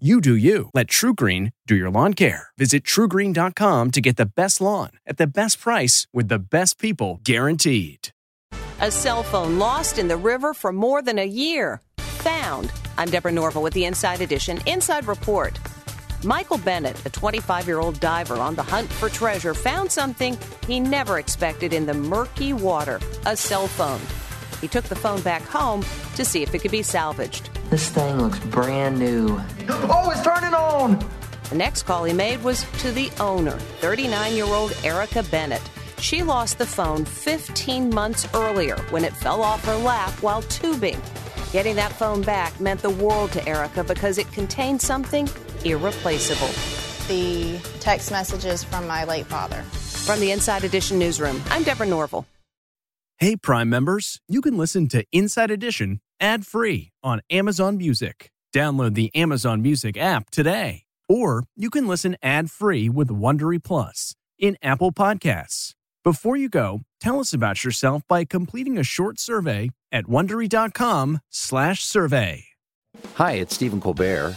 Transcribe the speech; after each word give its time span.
You 0.00 0.20
do 0.20 0.34
you. 0.34 0.70
Let 0.74 0.88
TruGreen 0.88 1.52
do 1.68 1.76
your 1.76 1.88
lawn 1.88 2.14
care. 2.14 2.48
Visit 2.58 2.82
trugreen.com 2.82 3.92
to 3.92 4.00
get 4.00 4.16
the 4.16 4.26
best 4.26 4.60
lawn 4.60 4.90
at 5.06 5.18
the 5.18 5.26
best 5.28 5.60
price 5.60 6.08
with 6.12 6.26
the 6.26 6.40
best 6.40 6.80
people 6.80 7.20
guaranteed. 7.22 8.08
A 8.80 8.90
cell 8.90 9.22
phone 9.22 9.60
lost 9.60 10.00
in 10.00 10.08
the 10.08 10.16
river 10.16 10.52
for 10.52 10.72
more 10.72 11.00
than 11.00 11.20
a 11.20 11.24
year. 11.24 11.80
Found. 11.98 12.72
I'm 12.98 13.08
Deborah 13.08 13.30
Norville 13.30 13.62
with 13.62 13.72
the 13.72 13.84
Inside 13.84 14.20
Edition 14.20 14.58
Inside 14.66 15.06
Report. 15.06 15.56
Michael 16.24 16.58
Bennett, 16.58 17.06
a 17.06 17.10
25 17.10 17.68
year 17.68 17.78
old 17.78 18.00
diver 18.00 18.38
on 18.38 18.56
the 18.56 18.64
hunt 18.64 18.90
for 18.90 19.08
treasure, 19.08 19.54
found 19.54 19.92
something 19.92 20.36
he 20.66 20.80
never 20.80 21.20
expected 21.20 21.72
in 21.72 21.86
the 21.86 21.94
murky 21.94 22.52
water 22.52 22.98
a 23.26 23.36
cell 23.36 23.68
phone. 23.68 24.00
He 24.60 24.66
took 24.66 24.86
the 24.86 24.96
phone 24.96 25.22
back 25.22 25.42
home 25.42 25.84
to 26.16 26.24
see 26.24 26.42
if 26.42 26.52
it 26.52 26.62
could 26.62 26.72
be 26.72 26.82
salvaged. 26.82 27.48
This 27.74 27.88
thing 27.88 28.22
looks 28.22 28.38
brand 28.38 29.00
new. 29.00 29.36
Oh, 29.68 30.08
it's 30.12 30.22
turning 30.22 30.54
on! 30.54 30.96
The 31.50 31.56
next 31.56 31.82
call 31.82 32.04
he 32.04 32.12
made 32.12 32.40
was 32.44 32.64
to 32.78 32.92
the 32.92 33.10
owner, 33.18 33.58
39 33.80 34.36
year 34.36 34.44
old 34.44 34.78
Erica 34.84 35.24
Bennett. 35.24 35.60
She 35.98 36.22
lost 36.22 36.58
the 36.58 36.66
phone 36.66 37.04
15 37.04 37.92
months 37.92 38.28
earlier 38.32 38.76
when 38.90 39.02
it 39.02 39.12
fell 39.12 39.42
off 39.42 39.64
her 39.64 39.74
lap 39.74 40.12
while 40.22 40.42
tubing. 40.42 41.00
Getting 41.50 41.74
that 41.74 41.90
phone 41.90 42.22
back 42.22 42.60
meant 42.60 42.80
the 42.80 42.90
world 42.90 43.32
to 43.32 43.44
Erica 43.44 43.82
because 43.82 44.18
it 44.18 44.30
contained 44.30 44.80
something 44.80 45.28
irreplaceable. 45.64 46.54
The 47.08 47.58
text 47.80 48.12
messages 48.12 48.62
from 48.62 48.86
my 48.86 49.02
late 49.02 49.26
father. 49.26 49.62
From 49.62 50.20
the 50.20 50.30
Inside 50.30 50.62
Edition 50.62 50.96
newsroom, 50.96 51.42
I'm 51.50 51.64
Deborah 51.64 51.86
Norville. 51.86 52.24
Hey, 53.16 53.34
Prime 53.34 53.68
members, 53.68 54.20
you 54.28 54.40
can 54.40 54.56
listen 54.56 54.86
to 54.90 55.04
Inside 55.10 55.50
Edition 55.50 56.00
ad 56.20 56.46
free 56.46 56.92
on 57.02 57.20
Amazon 57.30 57.76
Music. 57.76 58.30
Download 58.54 58.94
the 58.94 59.14
Amazon 59.14 59.62
Music 59.62 59.96
app 59.96 60.30
today. 60.30 60.82
Or 61.08 61.44
you 61.56 61.70
can 61.70 61.86
listen 61.86 62.16
ad 62.22 62.50
free 62.50 62.88
with 62.88 63.08
Wondery 63.08 63.62
Plus 63.62 64.14
in 64.38 64.56
Apple 64.62 64.92
Podcasts. 64.92 65.74
Before 66.02 66.36
you 66.36 66.48
go, 66.48 66.80
tell 67.00 67.20
us 67.20 67.32
about 67.32 67.64
yourself 67.64 68.02
by 68.08 68.24
completing 68.24 68.78
a 68.78 68.84
short 68.84 69.18
survey 69.18 69.70
at 69.90 70.04
wondery.com/survey. 70.04 72.44
Hi, 73.14 73.32
it's 73.32 73.54
Stephen 73.54 73.80
Colbert, 73.80 74.36